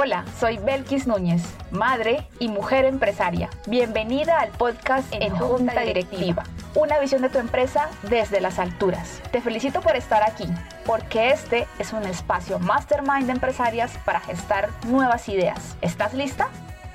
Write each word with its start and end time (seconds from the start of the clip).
Hola, 0.00 0.24
soy 0.38 0.58
Belkis 0.58 1.08
Núñez, 1.08 1.42
madre 1.72 2.24
y 2.38 2.46
mujer 2.46 2.84
empresaria. 2.84 3.50
Bienvenida 3.66 4.38
al 4.38 4.50
podcast 4.50 5.12
En, 5.12 5.36
Junta 5.36 5.80
Directiva, 5.80 6.44
una 6.76 7.00
visión 7.00 7.20
de 7.20 7.30
tu 7.30 7.38
empresa 7.38 7.90
desde 8.08 8.40
las 8.40 8.60
alturas. 8.60 9.20
Te 9.32 9.40
felicito 9.40 9.80
por 9.80 9.96
estar 9.96 10.22
aquí, 10.22 10.46
porque 10.86 11.30
este 11.30 11.66
es 11.80 11.92
un 11.92 12.04
espacio 12.04 12.60
mastermind 12.60 13.26
de 13.26 13.32
empresarias 13.32 13.98
para 14.04 14.20
gestar 14.20 14.70
nuevas 14.86 15.28
ideas. 15.28 15.76
¿Estás 15.82 16.14
lista? 16.14 16.48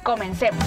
Comencemos. 0.04 0.64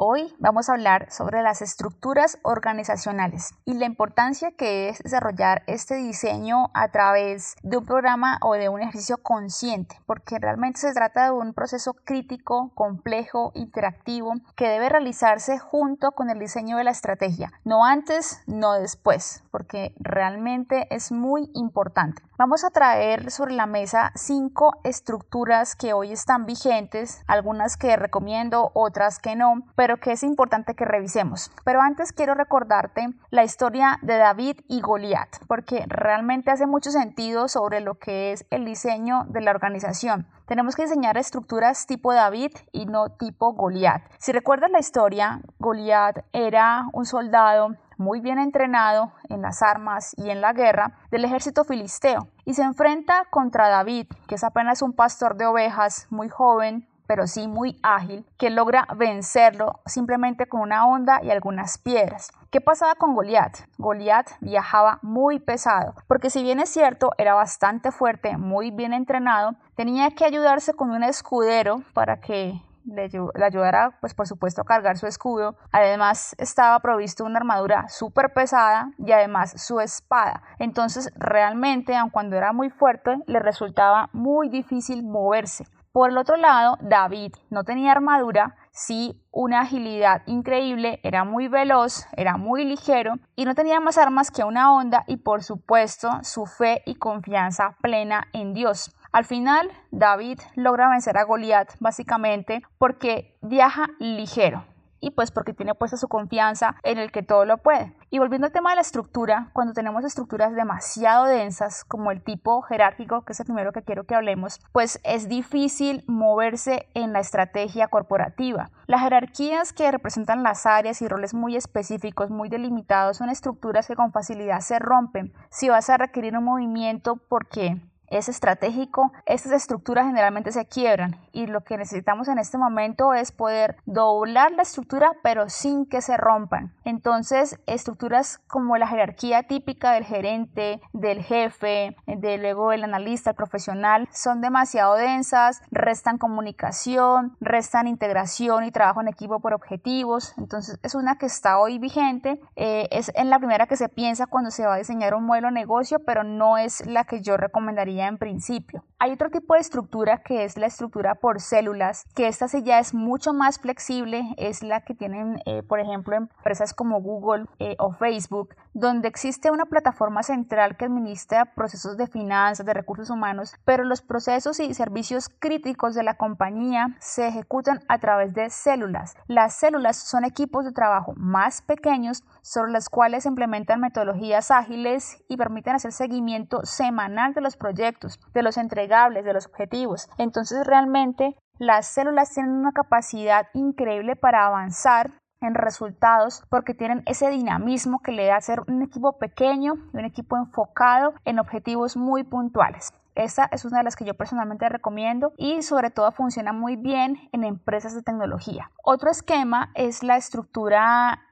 Hoy 0.00 0.32
vamos 0.38 0.68
a 0.68 0.74
hablar 0.74 1.10
sobre 1.10 1.42
las 1.42 1.60
estructuras 1.60 2.38
organizacionales 2.42 3.52
y 3.64 3.74
la 3.74 3.84
importancia 3.84 4.52
que 4.52 4.88
es 4.88 5.00
desarrollar 5.00 5.64
este 5.66 5.96
diseño 5.96 6.70
a 6.72 6.86
través 6.92 7.56
de 7.64 7.78
un 7.78 7.84
programa 7.84 8.38
o 8.42 8.52
de 8.52 8.68
un 8.68 8.80
ejercicio 8.80 9.16
consciente, 9.16 10.00
porque 10.06 10.38
realmente 10.38 10.78
se 10.78 10.92
trata 10.92 11.24
de 11.24 11.30
un 11.32 11.52
proceso 11.52 11.94
crítico, 12.04 12.70
complejo, 12.76 13.50
interactivo, 13.56 14.34
que 14.54 14.68
debe 14.68 14.88
realizarse 14.88 15.58
junto 15.58 16.12
con 16.12 16.30
el 16.30 16.38
diseño 16.38 16.76
de 16.76 16.84
la 16.84 16.92
estrategia, 16.92 17.52
no 17.64 17.84
antes, 17.84 18.40
no 18.46 18.74
después, 18.74 19.42
porque 19.50 19.96
realmente 19.98 20.86
es 20.94 21.10
muy 21.10 21.50
importante. 21.54 22.22
Vamos 22.38 22.62
a 22.62 22.70
traer 22.70 23.32
sobre 23.32 23.54
la 23.54 23.66
mesa 23.66 24.12
cinco 24.14 24.78
estructuras 24.84 25.74
que 25.74 25.92
hoy 25.92 26.12
están 26.12 26.46
vigentes, 26.46 27.24
algunas 27.26 27.76
que 27.76 27.96
recomiendo, 27.96 28.70
otras 28.74 29.18
que 29.18 29.34
no, 29.34 29.64
pero 29.74 29.87
que 29.96 30.12
es 30.12 30.22
importante 30.22 30.74
que 30.74 30.84
revisemos. 30.84 31.50
Pero 31.64 31.80
antes 31.80 32.12
quiero 32.12 32.34
recordarte 32.34 33.08
la 33.30 33.44
historia 33.44 33.98
de 34.02 34.18
David 34.18 34.60
y 34.68 34.80
Goliat, 34.80 35.28
porque 35.48 35.84
realmente 35.88 36.50
hace 36.50 36.66
mucho 36.66 36.90
sentido 36.90 37.48
sobre 37.48 37.80
lo 37.80 37.94
que 37.94 38.32
es 38.32 38.46
el 38.50 38.64
diseño 38.64 39.24
de 39.28 39.40
la 39.40 39.50
organización. 39.50 40.26
Tenemos 40.46 40.76
que 40.76 40.82
diseñar 40.82 41.16
estructuras 41.16 41.86
tipo 41.86 42.12
David 42.12 42.52
y 42.72 42.86
no 42.86 43.08
tipo 43.08 43.52
Goliat. 43.52 44.02
Si 44.18 44.32
recuerdas 44.32 44.70
la 44.70 44.78
historia, 44.78 45.40
Goliat 45.58 46.24
era 46.32 46.84
un 46.92 47.04
soldado 47.04 47.70
muy 47.98 48.20
bien 48.20 48.38
entrenado 48.38 49.12
en 49.28 49.42
las 49.42 49.60
armas 49.62 50.14
y 50.16 50.30
en 50.30 50.40
la 50.40 50.52
guerra 50.52 50.92
del 51.10 51.24
ejército 51.24 51.64
filisteo 51.64 52.28
y 52.44 52.54
se 52.54 52.62
enfrenta 52.62 53.24
contra 53.30 53.68
David, 53.68 54.06
que 54.26 54.36
es 54.36 54.44
apenas 54.44 54.82
un 54.82 54.92
pastor 54.92 55.36
de 55.36 55.46
ovejas 55.46 56.06
muy 56.08 56.28
joven, 56.28 56.88
pero 57.08 57.26
sí 57.26 57.48
muy 57.48 57.80
ágil, 57.82 58.24
que 58.36 58.50
logra 58.50 58.86
vencerlo 58.96 59.80
simplemente 59.86 60.46
con 60.46 60.60
una 60.60 60.86
onda 60.86 61.20
y 61.24 61.30
algunas 61.30 61.78
piedras. 61.78 62.30
¿Qué 62.50 62.60
pasaba 62.60 62.94
con 62.94 63.14
Goliat? 63.14 63.56
Goliat 63.78 64.28
viajaba 64.40 65.00
muy 65.02 65.40
pesado, 65.40 65.94
porque 66.06 66.30
si 66.30 66.42
bien 66.44 66.60
es 66.60 66.68
cierto, 66.68 67.10
era 67.18 67.34
bastante 67.34 67.90
fuerte, 67.90 68.36
muy 68.36 68.70
bien 68.70 68.92
entrenado, 68.92 69.56
tenía 69.74 70.10
que 70.10 70.24
ayudarse 70.24 70.74
con 70.74 70.90
un 70.90 71.02
escudero 71.02 71.82
para 71.94 72.20
que 72.20 72.62
le, 72.84 73.10
ayudará, 73.44 73.96
pues 74.00 74.14
por 74.14 74.26
supuesto, 74.26 74.62
a 74.62 74.64
cargar 74.64 74.96
su 74.96 75.06
escudo. 75.06 75.56
Además, 75.72 76.34
estaba 76.38 76.78
provisto 76.80 77.24
una 77.24 77.38
armadura 77.38 77.88
súper 77.88 78.32
pesada 78.32 78.90
y 78.98 79.12
además 79.12 79.60
su 79.62 79.80
espada. 79.80 80.42
Entonces, 80.58 81.10
realmente, 81.16 81.96
aun 81.96 82.10
cuando 82.10 82.36
era 82.36 82.52
muy 82.52 82.70
fuerte, 82.70 83.16
le 83.26 83.40
resultaba 83.40 84.08
muy 84.12 84.48
difícil 84.48 85.02
moverse. 85.02 85.66
Por 85.98 86.10
el 86.10 86.18
otro 86.18 86.36
lado, 86.36 86.78
David 86.80 87.34
no 87.50 87.64
tenía 87.64 87.90
armadura, 87.90 88.54
sí 88.70 89.20
una 89.32 89.62
agilidad 89.62 90.22
increíble, 90.26 91.00
era 91.02 91.24
muy 91.24 91.48
veloz, 91.48 92.06
era 92.16 92.36
muy 92.36 92.64
ligero 92.64 93.14
y 93.34 93.44
no 93.44 93.56
tenía 93.56 93.80
más 93.80 93.98
armas 93.98 94.30
que 94.30 94.44
una 94.44 94.72
onda 94.72 95.02
y 95.08 95.16
por 95.16 95.42
supuesto 95.42 96.08
su 96.22 96.46
fe 96.46 96.82
y 96.86 96.94
confianza 96.94 97.74
plena 97.82 98.28
en 98.32 98.54
Dios. 98.54 98.94
Al 99.10 99.24
final, 99.24 99.72
David 99.90 100.38
logra 100.54 100.88
vencer 100.88 101.18
a 101.18 101.24
Goliat 101.24 101.68
básicamente 101.80 102.62
porque 102.78 103.36
viaja 103.42 103.88
ligero 103.98 104.64
y 105.00 105.10
pues 105.10 105.32
porque 105.32 105.52
tiene 105.52 105.74
puesta 105.74 105.96
su 105.96 106.06
confianza 106.06 106.76
en 106.84 106.98
el 106.98 107.10
que 107.10 107.24
todo 107.24 107.44
lo 107.44 107.58
puede. 107.58 107.92
Y 108.10 108.18
volviendo 108.18 108.46
al 108.46 108.52
tema 108.52 108.70
de 108.70 108.76
la 108.76 108.82
estructura, 108.82 109.50
cuando 109.52 109.74
tenemos 109.74 110.02
estructuras 110.02 110.54
demasiado 110.54 111.26
densas, 111.26 111.84
como 111.84 112.10
el 112.10 112.22
tipo 112.22 112.62
jerárquico, 112.62 113.22
que 113.26 113.34
es 113.34 113.40
el 113.40 113.44
primero 113.46 113.72
que 113.72 113.82
quiero 113.82 114.04
que 114.04 114.14
hablemos, 114.14 114.60
pues 114.72 114.98
es 115.04 115.28
difícil 115.28 116.04
moverse 116.06 116.88
en 116.94 117.12
la 117.12 117.20
estrategia 117.20 117.88
corporativa. 117.88 118.70
Las 118.86 119.02
jerarquías 119.02 119.74
que 119.74 119.90
representan 119.90 120.42
las 120.42 120.64
áreas 120.64 121.02
y 121.02 121.08
roles 121.08 121.34
muy 121.34 121.54
específicos, 121.54 122.30
muy 122.30 122.48
delimitados, 122.48 123.18
son 123.18 123.28
estructuras 123.28 123.86
que 123.86 123.96
con 123.96 124.10
facilidad 124.10 124.60
se 124.60 124.78
rompen 124.78 125.34
si 125.50 125.68
vas 125.68 125.90
a 125.90 125.98
requerir 125.98 126.34
un 126.36 126.44
movimiento 126.44 127.16
porque 127.28 127.76
es 128.10 128.28
estratégico, 128.28 129.12
estas 129.26 129.52
estructuras 129.52 130.06
generalmente 130.06 130.52
se 130.52 130.66
quiebran 130.66 131.16
y 131.32 131.46
lo 131.46 131.62
que 131.62 131.76
necesitamos 131.76 132.28
en 132.28 132.38
este 132.38 132.58
momento 132.58 133.14
es 133.14 133.32
poder 133.32 133.76
doblar 133.86 134.52
la 134.52 134.62
estructura 134.62 135.12
pero 135.22 135.48
sin 135.48 135.86
que 135.86 136.00
se 136.00 136.16
rompan. 136.16 136.72
Entonces, 136.84 137.58
estructuras 137.66 138.38
como 138.46 138.76
la 138.76 138.86
jerarquía 138.86 139.44
típica 139.44 139.92
del 139.92 140.04
gerente, 140.04 140.80
del 140.92 141.22
jefe, 141.22 141.96
de 142.06 142.38
luego 142.38 142.72
el 142.72 142.84
analista, 142.84 143.30
el 143.30 143.36
profesional, 143.36 144.08
son 144.12 144.40
demasiado 144.40 144.94
densas, 144.94 145.60
restan 145.70 146.18
comunicación, 146.18 147.36
restan 147.40 147.86
integración 147.86 148.64
y 148.64 148.70
trabajo 148.70 149.00
en 149.00 149.08
equipo 149.08 149.40
por 149.40 149.54
objetivos. 149.54 150.34
Entonces, 150.38 150.78
es 150.82 150.94
una 150.94 151.16
que 151.16 151.26
está 151.26 151.58
hoy 151.58 151.78
vigente, 151.78 152.40
eh, 152.56 152.88
es 152.90 153.12
en 153.14 153.30
la 153.30 153.38
primera 153.38 153.66
que 153.66 153.76
se 153.76 153.88
piensa 153.88 154.26
cuando 154.26 154.50
se 154.50 154.66
va 154.66 154.74
a 154.74 154.78
diseñar 154.78 155.14
un 155.14 155.24
modelo 155.24 155.48
de 155.48 155.54
negocio, 155.54 155.98
pero 156.04 156.24
no 156.24 156.58
es 156.58 156.86
la 156.86 157.04
que 157.04 157.20
yo 157.20 157.36
recomendaría 157.36 157.97
en 158.06 158.18
principio. 158.18 158.84
Hay 159.00 159.12
otro 159.12 159.30
tipo 159.30 159.54
de 159.54 159.60
estructura 159.60 160.22
que 160.22 160.44
es 160.44 160.56
la 160.56 160.66
estructura 160.66 161.14
por 161.16 161.40
células, 161.40 162.04
que 162.14 162.26
esta 162.26 162.46
ya 162.58 162.78
es 162.78 162.94
mucho 162.94 163.32
más 163.32 163.58
flexible, 163.58 164.22
es 164.36 164.62
la 164.62 164.80
que 164.80 164.94
tienen, 164.94 165.40
eh, 165.46 165.62
por 165.62 165.80
ejemplo, 165.80 166.16
empresas 166.16 166.74
como 166.74 167.00
Google 167.00 167.46
eh, 167.58 167.76
o 167.78 167.92
Facebook, 167.92 168.54
donde 168.74 169.08
existe 169.08 169.50
una 169.50 169.66
plataforma 169.66 170.22
central 170.22 170.76
que 170.76 170.84
administra 170.84 171.54
procesos 171.54 171.96
de 171.96 172.06
finanzas, 172.06 172.64
de 172.64 172.74
recursos 172.74 173.10
humanos, 173.10 173.54
pero 173.64 173.84
los 173.84 174.02
procesos 174.02 174.60
y 174.60 174.74
servicios 174.74 175.28
críticos 175.28 175.94
de 175.94 176.02
la 176.02 176.14
compañía 176.14 176.96
se 177.00 177.28
ejecutan 177.28 177.80
a 177.88 177.98
través 177.98 178.34
de 178.34 178.50
células. 178.50 179.16
Las 179.26 179.54
células 179.54 179.96
son 179.96 180.24
equipos 180.24 180.64
de 180.64 180.72
trabajo 180.72 181.12
más 181.16 181.62
pequeños 181.62 182.24
sobre 182.42 182.72
los 182.72 182.88
cuales 182.88 183.24
se 183.24 183.28
implementan 183.28 183.80
metodologías 183.80 184.50
ágiles 184.50 185.22
y 185.28 185.36
permiten 185.36 185.74
hacer 185.74 185.92
seguimiento 185.92 186.64
semanal 186.64 187.34
de 187.34 187.40
los 187.40 187.56
proyectos, 187.56 187.87
de 188.32 188.42
los 188.42 188.56
entregables, 188.56 189.24
de 189.24 189.32
los 189.32 189.46
objetivos. 189.46 190.08
Entonces 190.18 190.66
realmente 190.66 191.36
las 191.58 191.86
células 191.86 192.32
tienen 192.32 192.52
una 192.52 192.72
capacidad 192.72 193.48
increíble 193.54 194.16
para 194.16 194.46
avanzar 194.46 195.12
en 195.40 195.54
resultados 195.54 196.42
porque 196.50 196.74
tienen 196.74 197.02
ese 197.06 197.30
dinamismo 197.30 198.00
que 198.00 198.12
le 198.12 198.26
da 198.26 198.40
ser 198.40 198.60
un 198.66 198.82
equipo 198.82 199.18
pequeño 199.18 199.74
y 199.92 199.96
un 199.96 200.04
equipo 200.04 200.36
enfocado 200.36 201.14
en 201.24 201.38
objetivos 201.38 201.96
muy 201.96 202.24
puntuales. 202.24 202.92
Esta 203.14 203.48
es 203.50 203.64
una 203.64 203.78
de 203.78 203.84
las 203.84 203.96
que 203.96 204.04
yo 204.04 204.14
personalmente 204.14 204.68
recomiendo 204.68 205.32
y 205.36 205.62
sobre 205.62 205.90
todo 205.90 206.12
funciona 206.12 206.52
muy 206.52 206.76
bien 206.76 207.16
en 207.32 207.42
empresas 207.42 207.92
de 207.94 208.02
tecnología. 208.02 208.70
Otro 208.84 209.10
esquema 209.10 209.72
es 209.74 210.04
la 210.04 210.16
estructura 210.16 211.27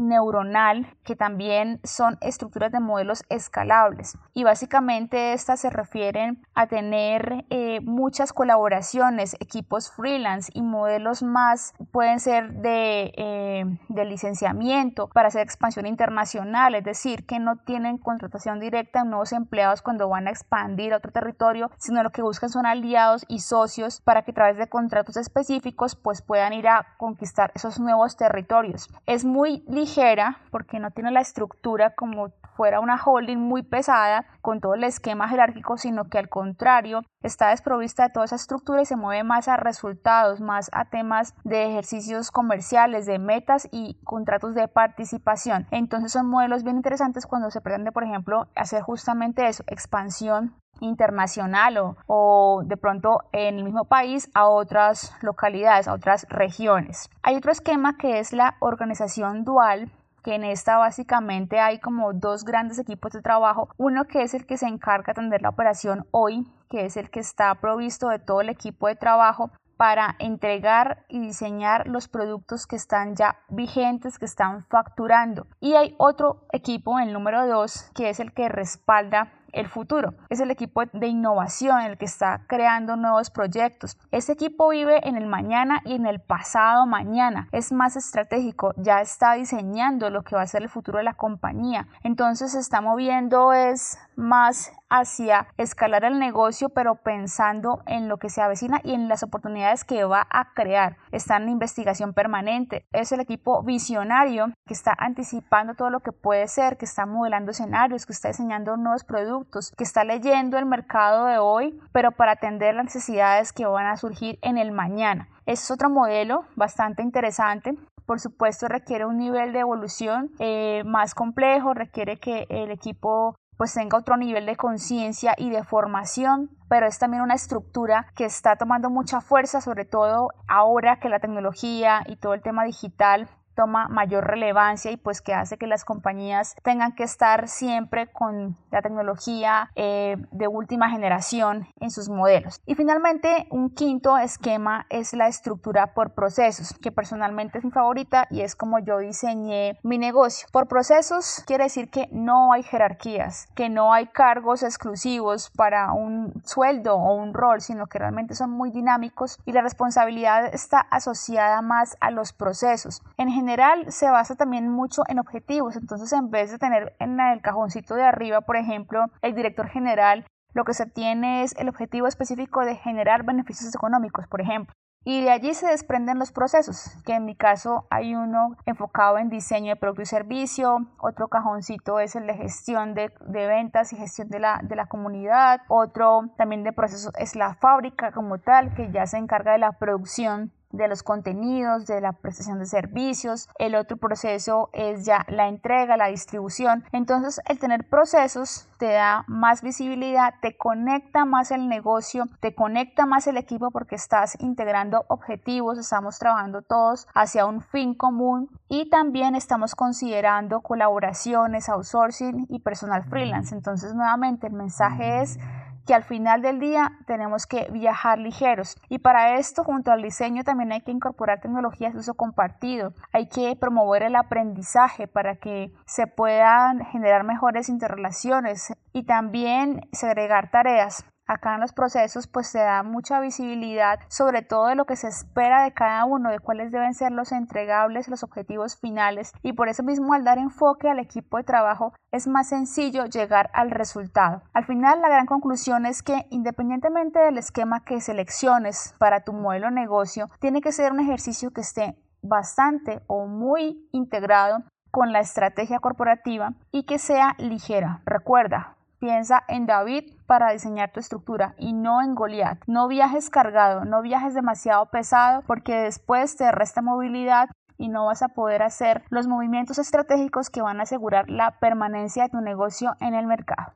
neuronal, 0.00 0.96
que 1.04 1.16
también 1.16 1.80
son 1.84 2.18
estructuras 2.20 2.72
de 2.72 2.80
modelos 2.80 3.24
escalables. 3.28 4.18
Y 4.34 4.44
básicamente 4.44 5.32
estas 5.32 5.60
se 5.60 5.70
refieren 5.70 6.42
a 6.54 6.66
tener 6.66 7.44
eh, 7.50 7.80
muchas 7.82 8.32
colaboraciones, 8.32 9.36
equipos 9.40 9.90
freelance 9.90 10.50
y 10.54 10.62
modelos 10.62 11.22
más 11.22 11.74
pueden 11.92 12.20
ser 12.20 12.52
de, 12.54 13.12
eh, 13.16 13.64
de 13.88 14.04
licenciamiento 14.04 15.08
para 15.08 15.28
hacer 15.28 15.42
expansión 15.42 15.86
internacional, 15.86 16.74
es 16.74 16.84
decir, 16.84 17.26
que 17.26 17.38
no 17.38 17.56
tienen 17.56 17.98
contratación 17.98 18.60
directa 18.60 19.00
en 19.00 19.10
nuevos 19.10 19.32
empleados 19.32 19.82
cuando 19.82 20.08
van 20.08 20.26
a 20.26 20.30
expandir 20.30 20.92
a 20.92 20.98
otro 20.98 21.12
territorio, 21.12 21.70
sino 21.78 22.02
lo 22.02 22.10
que 22.10 22.22
buscan 22.22 22.50
son 22.50 22.66
aliados 22.66 23.24
y 23.28 23.40
socios 23.40 24.00
para 24.00 24.22
que 24.22 24.30
a 24.30 24.34
través 24.34 24.56
de 24.56 24.68
contratos 24.68 25.16
específicos 25.16 25.96
pues 25.96 26.22
puedan 26.22 26.52
ir 26.52 26.68
a 26.68 26.86
conquistar 26.96 27.52
esos 27.54 27.78
nuevos 27.80 28.16
territorios. 28.16 28.88
Es 29.06 29.24
muy 29.24 29.64
ligera 29.90 30.38
porque 30.50 30.78
no 30.78 30.90
tiene 30.90 31.10
la 31.10 31.20
estructura 31.20 31.94
como 31.94 32.32
fuera 32.60 32.80
una 32.80 33.00
holding 33.02 33.38
muy 33.38 33.62
pesada 33.62 34.26
con 34.42 34.60
todo 34.60 34.74
el 34.74 34.84
esquema 34.84 35.30
jerárquico, 35.30 35.78
sino 35.78 36.10
que 36.10 36.18
al 36.18 36.28
contrario 36.28 37.00
está 37.22 37.48
desprovista 37.48 38.02
de 38.02 38.10
toda 38.10 38.26
esa 38.26 38.36
estructura 38.36 38.82
y 38.82 38.84
se 38.84 38.96
mueve 38.96 39.24
más 39.24 39.48
a 39.48 39.56
resultados, 39.56 40.42
más 40.42 40.68
a 40.74 40.84
temas 40.90 41.34
de 41.42 41.70
ejercicios 41.70 42.30
comerciales, 42.30 43.06
de 43.06 43.18
metas 43.18 43.66
y 43.72 43.98
contratos 44.04 44.54
de 44.54 44.68
participación. 44.68 45.68
Entonces 45.70 46.12
son 46.12 46.26
modelos 46.26 46.62
bien 46.62 46.76
interesantes 46.76 47.26
cuando 47.26 47.50
se 47.50 47.62
pretende, 47.62 47.92
por 47.92 48.04
ejemplo, 48.04 48.48
hacer 48.54 48.82
justamente 48.82 49.48
eso, 49.48 49.64
expansión 49.66 50.54
internacional 50.80 51.78
o, 51.78 51.96
o, 52.06 52.62
de 52.66 52.76
pronto 52.76 53.20
en 53.32 53.56
el 53.56 53.64
mismo 53.64 53.86
país 53.86 54.30
a 54.34 54.48
otras 54.48 55.14
localidades, 55.22 55.88
a 55.88 55.94
otras 55.94 56.26
regiones. 56.28 57.08
Hay 57.22 57.36
otro 57.36 57.52
esquema 57.52 57.96
que 57.96 58.18
es 58.18 58.34
la 58.34 58.56
organización 58.60 59.44
dual 59.44 59.90
que 60.22 60.34
en 60.34 60.44
esta 60.44 60.78
básicamente 60.78 61.60
hay 61.60 61.78
como 61.78 62.12
dos 62.12 62.44
grandes 62.44 62.78
equipos 62.78 63.12
de 63.12 63.22
trabajo, 63.22 63.68
uno 63.76 64.06
que 64.06 64.22
es 64.22 64.34
el 64.34 64.46
que 64.46 64.56
se 64.56 64.66
encarga 64.66 65.06
de 65.06 65.12
atender 65.12 65.42
la 65.42 65.50
operación 65.50 66.06
hoy, 66.10 66.46
que 66.68 66.84
es 66.86 66.96
el 66.96 67.10
que 67.10 67.20
está 67.20 67.54
provisto 67.56 68.08
de 68.08 68.18
todo 68.18 68.40
el 68.40 68.48
equipo 68.48 68.86
de 68.86 68.96
trabajo 68.96 69.50
para 69.80 70.14
entregar 70.18 71.06
y 71.08 71.20
diseñar 71.20 71.88
los 71.88 72.06
productos 72.06 72.66
que 72.66 72.76
están 72.76 73.16
ya 73.16 73.38
vigentes, 73.48 74.18
que 74.18 74.26
están 74.26 74.62
facturando. 74.66 75.46
Y 75.58 75.72
hay 75.72 75.94
otro 75.96 76.44
equipo, 76.52 76.98
el 76.98 77.14
número 77.14 77.46
dos, 77.46 77.90
que 77.94 78.10
es 78.10 78.20
el 78.20 78.34
que 78.34 78.50
respalda 78.50 79.32
el 79.52 79.68
futuro. 79.68 80.14
Es 80.28 80.40
el 80.40 80.50
equipo 80.50 80.82
de 80.84 81.06
innovación 81.06 81.80
el 81.82 81.98
que 81.98 82.04
está 82.04 82.44
creando 82.46 82.96
nuevos 82.96 83.30
proyectos. 83.30 83.98
Ese 84.10 84.32
equipo 84.32 84.68
vive 84.70 85.06
en 85.08 85.16
el 85.16 85.26
mañana 85.26 85.80
y 85.84 85.94
en 85.94 86.06
el 86.06 86.20
pasado 86.20 86.86
mañana. 86.86 87.48
Es 87.52 87.72
más 87.72 87.96
estratégico, 87.96 88.72
ya 88.76 89.00
está 89.00 89.34
diseñando 89.34 90.10
lo 90.10 90.22
que 90.22 90.36
va 90.36 90.42
a 90.42 90.46
ser 90.46 90.62
el 90.62 90.68
futuro 90.68 90.98
de 90.98 91.04
la 91.04 91.14
compañía. 91.14 91.88
Entonces 92.02 92.52
se 92.52 92.60
está 92.60 92.80
moviendo 92.80 93.52
es 93.52 93.98
más 94.16 94.72
hacia 94.90 95.46
escalar 95.56 96.04
el 96.04 96.18
negocio, 96.18 96.68
pero 96.68 96.96
pensando 96.96 97.82
en 97.86 98.08
lo 98.08 98.18
que 98.18 98.28
se 98.28 98.42
avecina 98.42 98.80
y 98.84 98.92
en 98.92 99.08
las 99.08 99.22
oportunidades 99.22 99.84
que 99.84 100.04
va 100.04 100.26
a 100.30 100.52
crear. 100.52 100.96
Está 101.12 101.36
en 101.36 101.48
investigación 101.48 102.12
permanente. 102.12 102.86
Es 102.92 103.12
el 103.12 103.20
equipo 103.20 103.62
visionario 103.62 104.52
que 104.66 104.74
está 104.74 104.94
anticipando 104.98 105.74
todo 105.74 105.90
lo 105.90 106.00
que 106.00 106.12
puede 106.12 106.46
ser, 106.48 106.76
que 106.76 106.84
está 106.84 107.06
modelando 107.06 107.52
escenarios, 107.52 108.04
que 108.04 108.12
está 108.12 108.28
diseñando 108.28 108.76
nuevos 108.76 109.04
productos, 109.04 109.39
que 109.44 109.84
está 109.84 110.04
leyendo 110.04 110.58
el 110.58 110.66
mercado 110.66 111.26
de 111.26 111.38
hoy, 111.38 111.78
pero 111.92 112.12
para 112.12 112.32
atender 112.32 112.74
las 112.74 112.84
necesidades 112.84 113.52
que 113.52 113.66
van 113.66 113.86
a 113.86 113.96
surgir 113.96 114.38
en 114.42 114.58
el 114.58 114.72
mañana. 114.72 115.28
es 115.46 115.70
otro 115.70 115.90
modelo 115.90 116.44
bastante 116.56 117.02
interesante 117.02 117.74
por 118.10 118.18
supuesto 118.18 118.66
requiere 118.66 119.06
un 119.06 119.18
nivel 119.18 119.52
de 119.52 119.60
evolución 119.60 120.32
eh, 120.40 120.82
más 120.84 121.14
complejo, 121.14 121.74
requiere 121.74 122.18
que 122.18 122.44
el 122.48 122.72
equipo 122.72 123.36
pues 123.56 123.72
tenga 123.72 123.98
otro 123.98 124.16
nivel 124.16 124.46
de 124.46 124.56
conciencia 124.56 125.34
y 125.38 125.50
de 125.50 125.62
formación, 125.62 126.50
pero 126.68 126.88
es 126.88 126.98
también 126.98 127.22
una 127.22 127.34
estructura 127.34 128.06
que 128.16 128.24
está 128.24 128.56
tomando 128.56 128.90
mucha 128.90 129.20
fuerza, 129.20 129.60
sobre 129.60 129.84
todo 129.84 130.30
ahora 130.48 130.98
que 130.98 131.08
la 131.08 131.20
tecnología 131.20 132.02
y 132.08 132.16
todo 132.16 132.34
el 132.34 132.42
tema 132.42 132.64
digital 132.64 133.28
toma 133.54 133.88
mayor 133.88 134.26
relevancia 134.26 134.90
y 134.90 134.96
pues 134.96 135.20
que 135.20 135.34
hace 135.34 135.58
que 135.58 135.66
las 135.66 135.84
compañías 135.84 136.54
tengan 136.62 136.92
que 136.92 137.04
estar 137.04 137.48
siempre 137.48 138.10
con 138.12 138.56
la 138.70 138.82
tecnología 138.82 139.70
eh, 139.74 140.16
de 140.30 140.48
última 140.48 140.90
generación 140.90 141.68
en 141.80 141.90
sus 141.90 142.08
modelos. 142.08 142.60
Y 142.66 142.74
finalmente, 142.74 143.46
un 143.50 143.70
quinto 143.70 144.18
esquema 144.18 144.86
es 144.90 145.12
la 145.14 145.28
estructura 145.28 145.94
por 145.94 146.14
procesos, 146.14 146.74
que 146.80 146.92
personalmente 146.92 147.58
es 147.58 147.64
mi 147.64 147.70
favorita 147.70 148.26
y 148.30 148.40
es 148.42 148.56
como 148.56 148.78
yo 148.78 148.98
diseñé 148.98 149.78
mi 149.82 149.98
negocio. 149.98 150.48
Por 150.52 150.68
procesos 150.68 151.42
quiere 151.46 151.64
decir 151.64 151.90
que 151.90 152.08
no 152.12 152.52
hay 152.52 152.62
jerarquías, 152.62 153.46
que 153.54 153.68
no 153.68 153.92
hay 153.92 154.06
cargos 154.08 154.62
exclusivos 154.62 155.50
para 155.56 155.92
un 155.92 156.42
sueldo 156.44 156.96
o 156.96 157.14
un 157.14 157.34
rol, 157.34 157.60
sino 157.60 157.86
que 157.86 157.98
realmente 157.98 158.34
son 158.34 158.50
muy 158.50 158.70
dinámicos 158.70 159.38
y 159.44 159.52
la 159.52 159.62
responsabilidad 159.62 160.52
está 160.54 160.80
asociada 160.80 161.62
más 161.62 161.96
a 162.00 162.10
los 162.10 162.32
procesos. 162.32 163.02
En 163.16 163.28
general 163.40 163.90
se 163.90 164.10
basa 164.10 164.36
también 164.36 164.68
mucho 164.68 165.02
en 165.08 165.18
objetivos, 165.18 165.74
entonces 165.74 166.12
en 166.12 166.30
vez 166.30 166.50
de 166.50 166.58
tener 166.58 166.94
en 166.98 167.18
el 167.18 167.40
cajoncito 167.40 167.94
de 167.94 168.02
arriba, 168.02 168.42
por 168.42 168.56
ejemplo, 168.56 169.06
el 169.22 169.34
director 169.34 169.66
general, 169.68 170.26
lo 170.52 170.64
que 170.64 170.74
se 170.74 170.86
tiene 170.86 171.42
es 171.42 171.54
el 171.56 171.68
objetivo 171.68 172.06
específico 172.06 172.60
de 172.60 172.76
generar 172.76 173.24
beneficios 173.24 173.74
económicos, 173.74 174.26
por 174.26 174.42
ejemplo. 174.42 174.74
Y 175.02 175.22
de 175.22 175.30
allí 175.30 175.54
se 175.54 175.66
desprenden 175.66 176.18
los 176.18 176.30
procesos, 176.30 176.94
que 177.06 177.14
en 177.14 177.24
mi 177.24 177.34
caso 177.34 177.86
hay 177.88 178.14
uno 178.14 178.56
enfocado 178.66 179.16
en 179.16 179.30
diseño 179.30 179.72
de 179.72 179.80
producto 179.80 180.02
y 180.02 180.06
servicio, 180.06 180.76
otro 180.98 181.28
cajoncito 181.28 182.00
es 182.00 182.16
el 182.16 182.26
de 182.26 182.34
gestión 182.34 182.92
de, 182.92 183.10
ventas 183.26 183.94
y 183.94 183.96
gestión 183.96 184.28
de 184.28 184.40
la, 184.40 184.60
de 184.62 184.76
la 184.76 184.86
comunidad, 184.86 185.62
otro 185.68 186.24
también 186.36 186.64
de 186.64 186.74
procesos 186.74 187.14
es 187.18 187.34
la 187.34 187.54
fábrica 187.54 188.12
como 188.12 188.36
tal, 188.38 188.74
que 188.74 188.92
ya 188.92 189.06
se 189.06 189.16
encarga 189.16 189.52
de 189.52 189.58
la 189.58 189.72
producción 189.72 190.52
de 190.70 190.88
los 190.88 191.02
contenidos, 191.02 191.86
de 191.86 192.00
la 192.00 192.12
prestación 192.12 192.58
de 192.58 192.66
servicios. 192.66 193.48
El 193.58 193.74
otro 193.74 193.96
proceso 193.96 194.70
es 194.72 195.04
ya 195.04 195.24
la 195.28 195.48
entrega, 195.48 195.96
la 195.96 196.06
distribución. 196.06 196.84
Entonces, 196.92 197.40
el 197.48 197.58
tener 197.58 197.88
procesos 197.88 198.68
te 198.78 198.92
da 198.92 199.24
más 199.26 199.62
visibilidad, 199.62 200.34
te 200.40 200.56
conecta 200.56 201.24
más 201.24 201.50
el 201.50 201.68
negocio, 201.68 202.24
te 202.40 202.54
conecta 202.54 203.04
más 203.04 203.26
el 203.26 203.36
equipo 203.36 203.70
porque 203.70 203.94
estás 203.94 204.40
integrando 204.40 205.04
objetivos, 205.08 205.78
estamos 205.78 206.18
trabajando 206.18 206.62
todos 206.62 207.06
hacia 207.14 207.44
un 207.44 207.60
fin 207.60 207.94
común 207.94 208.48
y 208.68 208.88
también 208.88 209.34
estamos 209.34 209.74
considerando 209.74 210.60
colaboraciones, 210.62 211.68
outsourcing 211.68 212.46
y 212.48 212.60
personal 212.60 213.04
freelance. 213.04 213.54
Entonces, 213.54 213.94
nuevamente, 213.94 214.46
el 214.46 214.54
mensaje 214.54 215.20
es 215.20 215.38
que 215.86 215.94
al 215.94 216.04
final 216.04 216.42
del 216.42 216.60
día 216.60 216.92
tenemos 217.06 217.46
que 217.46 217.68
viajar 217.70 218.18
ligeros. 218.18 218.76
Y 218.88 218.98
para 218.98 219.38
esto 219.38 219.64
junto 219.64 219.90
al 219.90 220.02
diseño 220.02 220.44
también 220.44 220.72
hay 220.72 220.82
que 220.82 220.92
incorporar 220.92 221.40
tecnologías 221.40 221.92
de 221.92 222.00
uso 222.00 222.14
compartido, 222.14 222.92
hay 223.12 223.28
que 223.28 223.56
promover 223.56 224.02
el 224.02 224.16
aprendizaje 224.16 225.06
para 225.06 225.36
que 225.36 225.72
se 225.86 226.06
puedan 226.06 226.84
generar 226.86 227.24
mejores 227.24 227.68
interrelaciones 227.68 228.72
y 228.92 229.04
también 229.04 229.88
segregar 229.92 230.50
tareas 230.50 231.04
acá 231.30 231.54
en 231.54 231.60
los 231.60 231.72
procesos 231.72 232.26
pues 232.26 232.48
se 232.48 232.58
da 232.58 232.82
mucha 232.82 233.20
visibilidad 233.20 234.00
sobre 234.08 234.42
todo 234.42 234.66
de 234.66 234.74
lo 234.74 234.84
que 234.84 234.96
se 234.96 235.08
espera 235.08 235.62
de 235.62 235.72
cada 235.72 236.04
uno, 236.04 236.30
de 236.30 236.40
cuáles 236.40 236.72
deben 236.72 236.94
ser 236.94 237.12
los 237.12 237.32
entregables, 237.32 238.08
los 238.08 238.22
objetivos 238.22 238.76
finales 238.76 239.32
y 239.42 239.52
por 239.52 239.68
eso 239.68 239.82
mismo 239.82 240.12
al 240.12 240.24
dar 240.24 240.38
enfoque 240.38 240.88
al 240.88 240.98
equipo 240.98 241.36
de 241.36 241.44
trabajo 241.44 241.92
es 242.10 242.26
más 242.26 242.48
sencillo 242.48 243.04
llegar 243.06 243.50
al 243.54 243.70
resultado. 243.70 244.42
Al 244.52 244.64
final 244.64 245.00
la 245.00 245.08
gran 245.08 245.26
conclusión 245.26 245.86
es 245.86 246.02
que 246.02 246.26
independientemente 246.30 247.20
del 247.20 247.38
esquema 247.38 247.84
que 247.84 248.00
selecciones 248.00 248.94
para 248.98 249.22
tu 249.22 249.32
modelo 249.32 249.68
de 249.68 249.72
negocio, 249.72 250.30
tiene 250.40 250.60
que 250.60 250.72
ser 250.72 250.92
un 250.92 251.00
ejercicio 251.00 251.52
que 251.52 251.60
esté 251.60 251.96
bastante 252.22 253.02
o 253.06 253.26
muy 253.26 253.88
integrado 253.92 254.64
con 254.90 255.12
la 255.12 255.20
estrategia 255.20 255.78
corporativa 255.78 256.54
y 256.72 256.84
que 256.84 256.98
sea 256.98 257.36
ligera. 257.38 258.02
Recuerda, 258.04 258.76
Piensa 259.00 259.42
en 259.48 259.64
David 259.64 260.12
para 260.26 260.52
diseñar 260.52 260.92
tu 260.92 261.00
estructura 261.00 261.54
y 261.56 261.72
no 261.72 262.02
en 262.02 262.14
Goliat. 262.14 262.58
No 262.66 262.86
viajes 262.86 263.30
cargado, 263.30 263.86
no 263.86 264.02
viajes 264.02 264.34
demasiado 264.34 264.90
pesado 264.90 265.42
porque 265.46 265.74
después 265.74 266.36
te 266.36 266.52
resta 266.52 266.82
movilidad 266.82 267.48
y 267.78 267.88
no 267.88 268.04
vas 268.04 268.20
a 268.20 268.28
poder 268.28 268.62
hacer 268.62 269.02
los 269.08 269.26
movimientos 269.26 269.78
estratégicos 269.78 270.50
que 270.50 270.60
van 270.60 270.80
a 270.80 270.82
asegurar 270.82 271.30
la 271.30 271.58
permanencia 271.60 272.24
de 272.24 272.28
tu 272.28 272.42
negocio 272.42 272.94
en 273.00 273.14
el 273.14 273.26
mercado. 273.26 273.72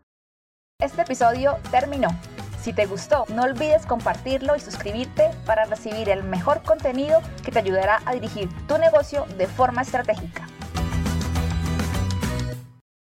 Este 0.79 1.01
episodio 1.01 1.57
terminó. 1.71 2.09
Si 2.61 2.75
te 2.75 2.85
gustó, 2.85 3.25
no 3.35 3.45
olvides 3.45 3.87
compartirlo 3.87 4.57
y 4.57 4.61
suscribirte 4.61 5.31
para 5.47 5.65
recibir 5.65 6.11
el 6.11 6.23
mejor 6.23 6.63
contenido 6.63 7.21
que 7.43 7.51
te 7.51 7.61
ayudará 7.61 8.01
a 8.05 8.13
dirigir 8.13 8.51
tu 8.67 8.77
negocio 8.77 9.25
de 9.39 9.47
forma 9.47 9.81
estratégica. 9.81 10.47